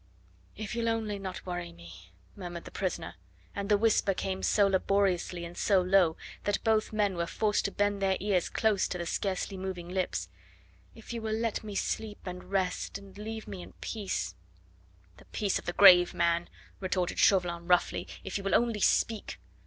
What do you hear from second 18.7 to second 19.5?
speak.